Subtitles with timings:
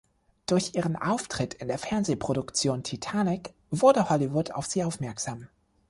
[0.47, 5.47] Durch ihren Auftritt in der Fernsehproduktion "Titanic" wurde Hollywood auf sie aufmerksam.